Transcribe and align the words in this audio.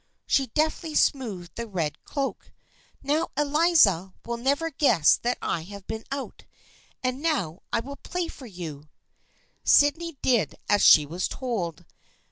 She 0.25 0.47
deftly 0.47 0.95
smoothed 0.95 1.53
the 1.53 1.67
red 1.67 2.03
cloak." 2.05 2.51
Now 3.03 3.29
Eliza 3.37 4.15
will 4.25 4.37
never 4.37 4.71
guess 4.71 5.15
that 5.17 5.37
I 5.43 5.61
have 5.61 5.85
been 5.85 6.05
out. 6.11 6.45
And 7.03 7.21
now 7.21 7.59
I 7.71 7.81
will 7.81 7.97
play 7.97 8.27
for 8.27 8.47
you." 8.47 8.89
Sydney 9.63 10.17
did 10.23 10.55
as 10.67 10.81
she 10.83 11.05
was 11.05 11.27
told. 11.27 11.85